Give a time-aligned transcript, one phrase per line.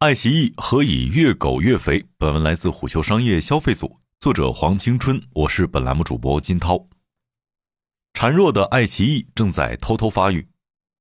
[0.00, 2.06] 爱奇艺何以越狗越肥？
[2.18, 6.86] 本文来自虎嗅商业消费组，作者黄青春，我是本栏目主播金涛。
[8.14, 10.46] 孱弱的爱奇艺正在偷偷发育。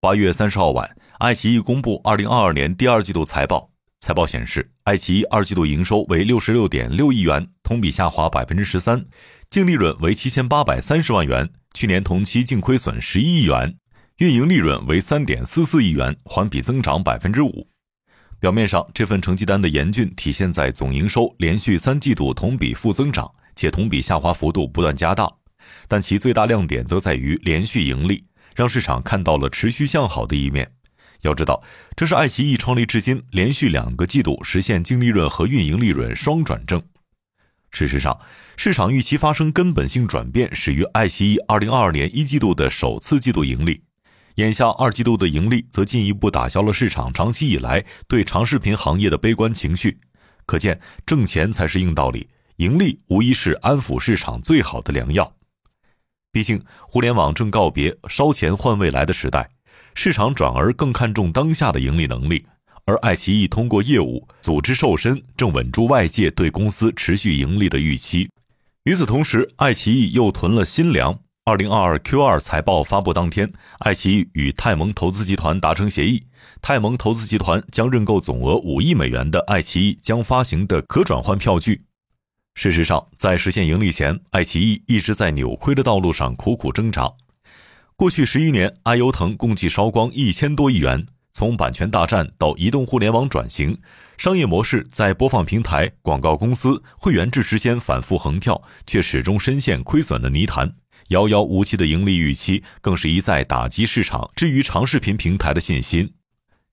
[0.02, 3.70] 八月三十号晚，爱奇艺公布二零二二年第二季度财报。
[3.99, 9.05] 财报显示，爱奇艺二季度营收为六十六点六亿元，同比下滑百分之十三，
[9.48, 13.77] 净利润为七千八百三十万元，去年同期净亏损十一亿元，
[14.18, 17.70] 运营利润为三点四四亿元，环比增长百分之五。
[18.39, 25.28] 表面上，这份成绩单的严峻体现在总营收连续三季度同比负增长，且同比下滑幅度不断加大。
[25.87, 28.23] 但其最大亮点则在于连续盈利，
[28.55, 30.71] 让市场看到了持续向好的一面。
[31.21, 31.64] 要知道，
[31.95, 36.80] 这是爱奇艺创立至今连续两个季度实现净利润和运营利润双转正。
[37.72, 38.19] 事实上，
[38.56, 43.81] 市场预期发生根本性转变始于爱奇艺2022年一季度的首次季度盈利。
[44.38, 50.00] 眼下二季度的盈利则进一步打消了市场长期以来对长视频行业的悲观情绪，
[50.45, 55.34] 可见挣钱才是硬道理，盈利无疑是安抚市场最好的良药。
[56.31, 59.50] 毕竟，互联网正告别烧钱换未来的时代，
[59.95, 62.45] 市场转而更看重当下的盈利能力，
[62.86, 68.30] 而爱奇艺通过业务组织瘦身，正稳住外界对公司持续盈利的预期。
[68.84, 71.19] 与此同时，爱奇艺又囤了新粮。
[71.48, 76.26] 二零二二 Q 二财报发布当天，爱奇艺与泰蒙投资集团达成协议，
[76.62, 81.86] 泰蒙投资集团将认购总额五亿美元的爱奇艺将发行的可转换票据。
[82.56, 87.09] 事实上，在实现盈利前，爱奇艺一直在扭亏的道路上苦苦挣扎。
[87.95, 93.80] 过去十一年，爱优腾共计烧光一千多亿元，从版权大战到移动互联网转型，
[94.18, 100.73] 商业模式在播放平台、广告公司、会员制之间反复横跳，却始终深陷亏损的泥潭。
[101.09, 106.13] 遥遥无期的盈利预期，更是一再打击市场至于长视频平台的信心。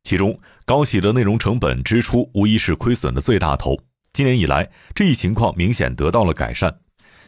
[0.03, 3.79] 其中，高企的内容成本支出无疑是亏损的最大头。
[4.13, 6.81] 今年以来，这一情况明显得到了改善。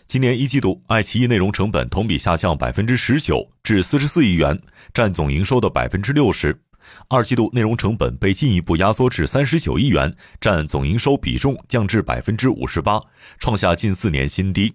[0.06, 4.60] 今年一季度，爱奇艺内容成本同比下降百分之十九，至四十四亿元，
[4.94, 6.62] 占总营收的百分之六十。
[7.08, 13.00] 二季度内容成本被进一步压缩至三十九亿元，占总营收比重降至百分之五十八，
[13.40, 14.74] 创下近四年新低。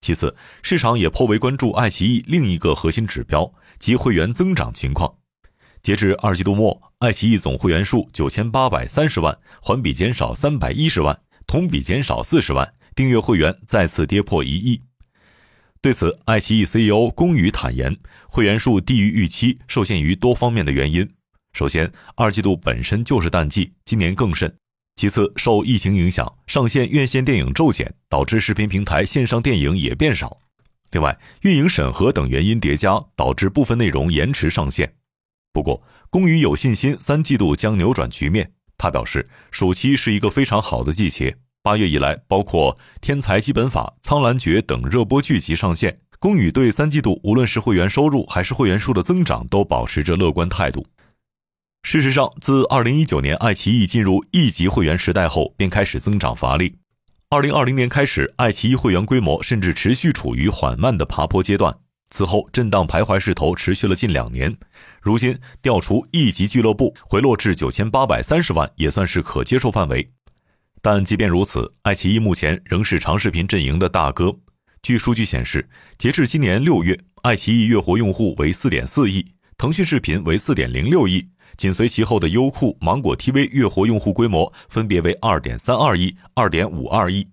[0.00, 5.12] 其次，市场也颇为关注爱奇艺另一个核心指标即会员增长情况。
[5.82, 14.82] 截至二季度末，爱奇艺总会员数九千八百三十万，环比减少三百一十万，同比减少四十万，订阅会员再次跌破一亿。
[15.80, 17.96] 对此，爱奇艺 CEO 龚宇坦言，
[18.28, 21.08] 会员数低于预期受限于多方面的原因。
[21.52, 24.52] 首先，二季度本身就是淡季，今年更甚。
[24.96, 30.38] 其次，受疫情影响，上线院线电影骤减，导致视频平台线上电影也变少。
[30.90, 34.94] 另外，运营审核等原因叠加，导致部分内容延迟上线。
[35.52, 38.52] 不过，龚宇有信心三季度将扭转局面。
[38.78, 41.36] 他表示，暑期是一个非常好的季节。
[41.62, 46.00] 八月以来，包括《天才基本法》《苍兰诀》等热播剧集上线。
[46.18, 50.86] 龚宇对三季度无论是会员收入还是会员数的增长都保持着乐观态度。
[51.86, 56.78] 事实上，自2019年爱奇艺进入亿级会员时代后，便开始增长乏力。
[57.30, 61.72] 2020年开始，爱奇艺会员规模甚至持续处于缓慢的爬坡阶段，
[62.10, 64.56] 此后震荡徘徊势头持续了近两年。
[65.00, 70.10] 如今调出亿级俱乐部，回落至9830万，也算是可接受范围。
[70.82, 74.36] 但即便如此，爱奇艺目前仍是长视频阵营的大哥。
[74.82, 81.28] 据数据显示，截至今年六月，爱奇艺月活用户为4.4亿，腾讯视频为4.06亿。
[81.56, 87.26] 紧随其后的优酷、芒果 TV 月活用户规模分别为二点三二亿、二点五二亿。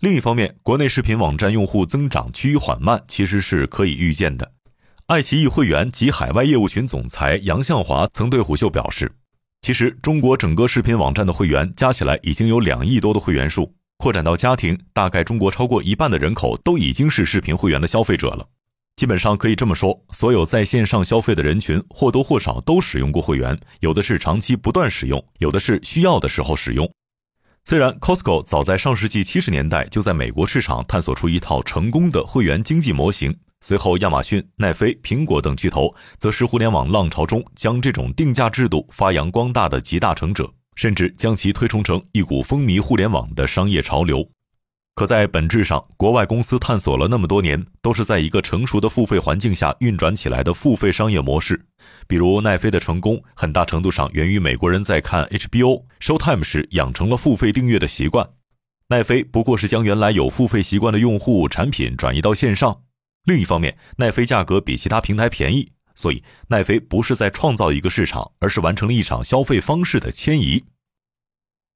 [0.00, 4.52] 另一方面，国内视频网站用户增长趋于缓慢，其实是可以预见的。
[5.06, 9.10] 爱奇艺会员及海外业务群总裁杨向华曾对虎嗅表示
[9.62, 18.46] ：“其实中国整个视频网站的会员加起来已经有两亿多的会员数，扩展到家庭，大概中国超过一半的人口都已经是视频会员的消费者了。”
[18.96, 26.90] 基本上可以这么说，所有在线上消费的人群或多或少都使用过会员，有的是长期不断使用，有的是需要的时候使用。
[27.64, 44.26] 虽然 Costco 早在上世纪七十年代就在美国市场探索出一套成功的会员经济模型，随后亚马逊、奈飞、苹果等巨头则是互联网浪潮中将这种定价制度发扬光大的集大成者，甚至将其推崇成一股风靡互联网的商业潮流。
[44.96, 51.66] 可在本质上，国外公司探索了那么多年，都是在一个成熟的付费环境下运转起来的付费商业模式。
[52.06, 58.26] 比如奈飞的成功，很大程度上源于美国人在看 HBO、Showtime 时养成了付费订阅的习惯。
[58.88, 62.80] 奈飞不过是将原来有付费习惯的用户产品转移到线上。
[63.24, 70.64] 另一方面，奈飞价格比其他平台便宜，所以奈飞不是在创造一个市场，而是完成了一场消费方式的迁移。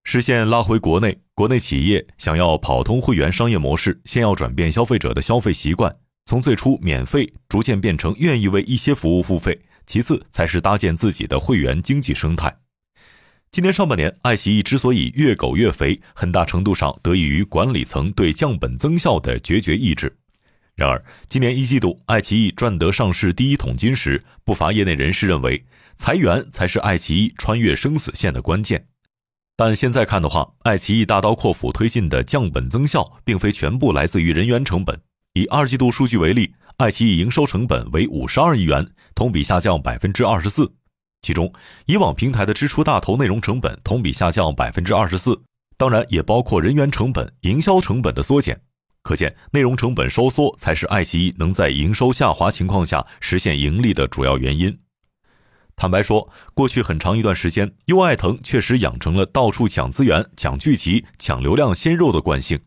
[0.05, 5.95] 实现拉回国内，国内企业想要跑通会员商业模式，先要转变消费者的消费习惯，
[6.25, 12.57] 从最初免费逐渐变成愿意为一些服务付费，其次才是搭建自己的会员经济生态。
[13.53, 20.17] 今年上半年，爱奇艺之所以越苟越肥，很大程度上得益于管理层对降本增效的决绝意志。
[20.77, 25.65] 然而，今年一季度，爱奇艺赚得上市第一桶金时，不乏业内人士认为，
[25.97, 28.87] 裁员才是爱奇艺穿越生死线的关键。
[29.63, 34.99] 但现在看的话，爱奇艺大刀阔斧推进的降本增效，并非全部来自于人员成本。
[35.35, 40.73] 以二季度数据为例，爱奇艺营收成本为五十二亿元，同比下降百分之二十四。
[41.21, 41.53] 其中，
[41.85, 45.39] 以往平台的支出大头内容成本同比下降百分之二十四，
[45.77, 48.59] 当然也包括人员成本、营销成本的缩减。
[49.03, 54.79] 可见，内容成本收缩才是爱奇艺能在营收下滑情况下实现盈利的主要原因。
[55.81, 62.61] 坦白说，过去很长一段时间，优爱腾确实养成了到处抢资源、抢剧集、抢流量鲜肉的惯性。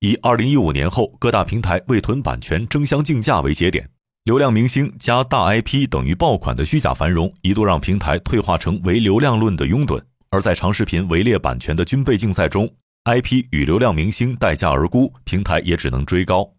[0.00, 3.88] 以二零一五年后各大平台为囤版权争相竞价为节点。
[4.24, 10.02] 流量明星加大 IP 等于爆款的虚假繁荣，一度让平台退化成唯流量论的拥趸。
[10.30, 12.68] 而在长视频围猎版权的军备竞赛中
[13.04, 16.54] ，IP 与流量明星待价而沽，平台也只能追高。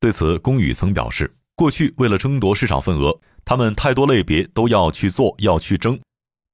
[0.00, 5.98] 对此，龚宇曾表示，过去为了争夺市场份额，他们太多类别都要去做，要去争，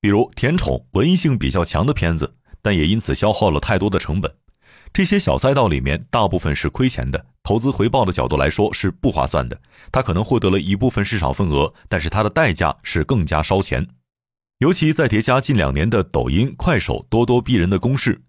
[0.00, 4.32] 比如甜宠、文艺性比较强的片子，但也因此消耗了太多的成本。
[4.92, 9.60] 这些小赛道里面，大部分是亏钱的，投资回报的角度来说是不划算的。
[9.92, 13.86] 它可能获得了一部分市场份额，但是它的代价是更加烧钱。
[14.58, 18.22] 尤其在叠加近两年的抖音、快手咄咄逼人的攻势，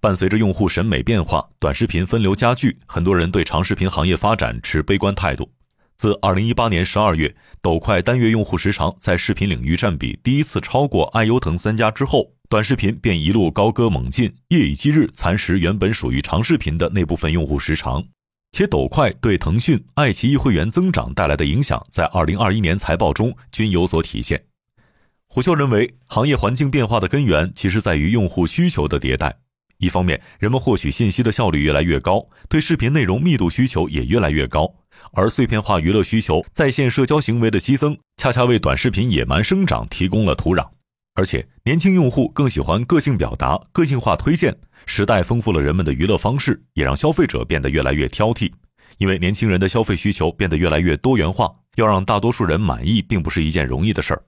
[0.00, 5.50] 伴随着用户审美变化，短视频分流加剧，很多人对长视频行业发展持悲观态度。
[5.96, 12.32] 自二零一八年十二月，抖快单月用户时长在视频领域占比第一次超过爱优腾三家之后。
[12.50, 18.04] 短视频便一路高歌猛进，夜以继日蚕食原本属于长视频的那部分用户时长，
[18.52, 24.44] 且抖快对腾讯、爱奇艺会员增长带来的影响，在二零二一年财报中均有所体现。
[25.26, 29.38] 虎嗅认为，行业环境变化的根源其实在于用户需求的迭代。
[29.78, 34.72] 一方面，人们获取信息的效率越来越高，对视频内容密度需求也越来越高，
[35.12, 40.68] 而碎片化娱乐需求、在线社交行为的激增，恰恰为短视频野蛮生长提供了土壤。
[41.14, 44.56] 而且，年轻用户更喜欢个性表达、个性化推荐。
[44.86, 48.50] 时代丰富了人们的娱乐方式，也让消费者变得越来越挑剔。
[48.98, 54.22] 因为年轻人的消费需求变得越来越多元化，要让大多数人满意，并不是一件容易的事儿。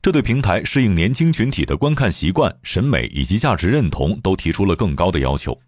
[0.00, 5.60] 这对平台适应年轻群体的观看习惯、审美以及价值认同都提出了更高的要求。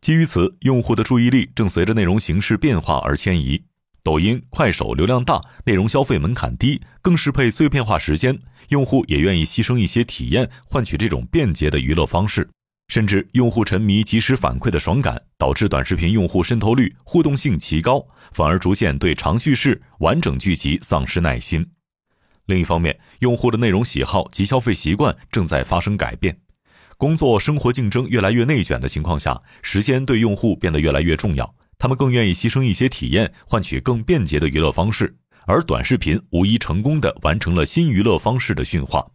[0.00, 3.62] 基于此，用户的注意力正随着内容形式变化而迁移。
[4.08, 8.38] 抖音、快手流量大，内容消费门槛低，更适配碎片化时间，
[8.70, 12.48] 用户也愿意牺牲一些体验，换取这种便捷的娱乐方式。
[12.88, 18.02] 甚至用户沉迷及时反馈的爽感，导致短视频用户渗透率、互动性奇高，
[18.32, 21.66] 反而逐渐对长叙事、完整剧集丧失耐心。
[22.46, 26.38] 另一方面，用户的内容喜好及消费习惯正在发生改变，
[26.96, 31.54] 工作生活竞争越来越内卷的情况下，时间对用户变得越来越重要。
[31.78, 35.16] 他们更愿意牺牲一些体验，换取更便捷的娱乐方式，
[35.46, 39.06] 而短视频无疑成功的完成了新娱乐方式的驯化。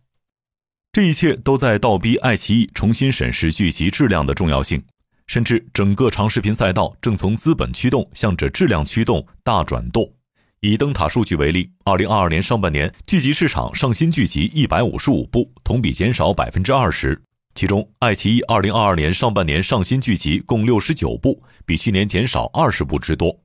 [0.94, 4.82] 这一切都在倒逼爱奇艺重新审视剧集质量的重要性，
[5.28, 10.14] 甚至整个长视频赛道正从资本驱动向着质量驱动大转动。
[10.62, 17.22] 以灯塔数据为例，二零二二年上半年剧集市场上新剧集一百五十五部，同比减少百分之二十。
[17.56, 23.40] 其中，爱奇艺二零二二年上半年上新剧集共六十九部，比去年减少二十部之多。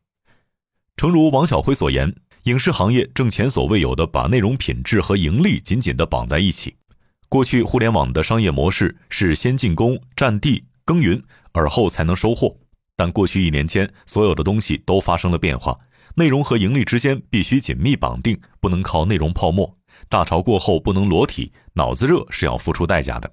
[0.96, 2.12] 诚如王小辉所言，
[2.44, 6.74] 影视行业正前所未有的把内容品质和盈利紧紧的绑在一起。
[7.28, 11.22] 过去，互联网的商业模式是先进攻、占地、耕耘，
[11.52, 12.56] 而后才能收获。
[12.96, 15.78] 但过去一年间，所有的东西都发生了变化，
[16.16, 19.76] 内容和盈利之间必须紧密绑定，不能靠内容泡沫。
[20.08, 23.30] 大潮过后不能裸体，脑子热是要付出代价的。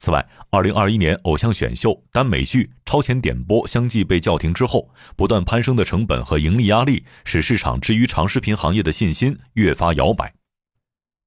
[0.00, 10.32] 此外，二零二一年偶像选秀、耽美剧、超前点播相继被叫停之后，不断攀升的成本和盈利压力，使市场之于长视频行业的信心越发摇摆。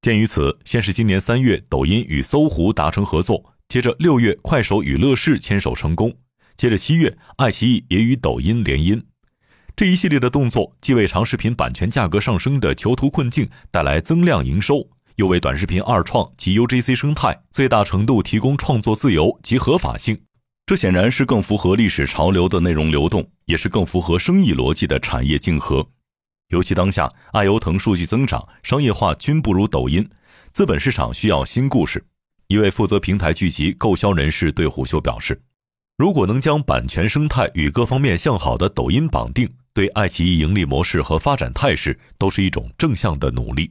[0.02, 6.12] 鉴于此，先是今年三月，抖音与搜狐达成合作，接着六月，快手与乐视牵手成功，
[6.56, 9.00] 接着七月，爱奇艺也与抖音联姻。
[9.76, 14.90] 这一系列的动作，既为长视频版权价格上升的囚徒困境带来增量营收。
[15.16, 20.20] 又为短视频二创及 UGC 生态最大程度提供创作自由及合法性，
[20.66, 25.86] 这显然是更符合历史潮流的内容流动，也是更符合生意逻辑的产业竞合。
[26.48, 30.08] 尤其当下，爱优腾数据增长、商业化均不如抖音，
[30.52, 32.04] 资本市场需要新故事。
[32.48, 35.40] 一位负责平台聚集购销人士对虎嗅表示
[35.96, 43.70] ：“如果能将版权生态与各方面向好的抖音绑定，对爱奇艺盈利模式和发展态势都是一种正向的努力。”